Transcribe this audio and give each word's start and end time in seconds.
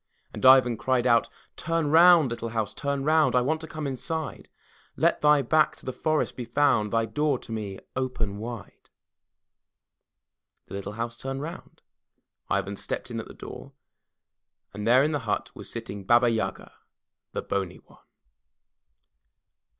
And 0.33 0.43
Ivan 0.43 0.77
cried 0.77 1.05
out: 1.05 1.29
*Tum 1.55 1.91
round, 1.91 2.31
little 2.31 2.49
house, 2.49 2.73
turn 2.73 3.03
round, 3.03 3.35
I 3.35 3.41
want 3.41 3.61
to 3.61 3.67
come 3.67 3.85
inside; 3.85 4.49
Let 4.95 5.21
thy 5.21 5.43
back 5.43 5.75
to 5.75 5.85
the 5.85 5.93
forest 5.93 6.35
be 6.35 6.43
found, 6.43 6.91
Thy 6.91 7.05
door 7.05 7.37
to 7.37 7.51
me 7.51 7.77
open 7.95 8.39
wide/' 8.39 8.89
The 10.65 10.73
little 10.73 10.93
house 10.93 11.15
turned 11.17 11.43
round, 11.43 11.83
Ivan 12.49 12.77
stepped 12.77 13.11
in 13.11 13.19
at 13.19 13.27
the 13.27 13.35
door, 13.35 13.73
and 14.73 14.87
there 14.87 15.03
in 15.03 15.11
the 15.11 15.19
hut 15.29 15.51
was 15.53 15.69
sitting 15.71 16.03
Baba 16.03 16.29
Yaga, 16.31 16.73
the 17.33 17.43
bony 17.43 17.77
one. 17.77 17.99